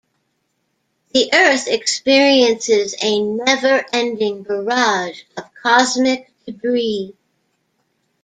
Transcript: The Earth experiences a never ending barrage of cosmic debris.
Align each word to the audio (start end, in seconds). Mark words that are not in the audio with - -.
The 1.13 1.29
Earth 1.31 1.67
experiences 1.67 2.95
a 3.03 3.21
never 3.23 3.85
ending 3.93 4.41
barrage 4.41 5.21
of 5.37 5.43
cosmic 5.61 6.31
debris. 6.47 7.13